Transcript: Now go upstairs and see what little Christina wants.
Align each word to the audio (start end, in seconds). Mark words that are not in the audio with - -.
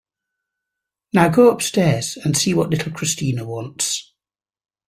Now 1.13 1.27
go 1.29 1.51
upstairs 1.51 2.17
and 2.17 2.35
see 2.35 2.55
what 2.55 2.71
little 2.71 2.91
Christina 2.91 3.45
wants. 3.45 4.15